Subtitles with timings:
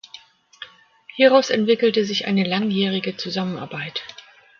[1.15, 4.01] Hieraus entwickelte sich eine langjährige Zusammenarbeit.